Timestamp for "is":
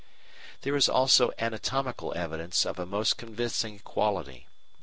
0.75-0.89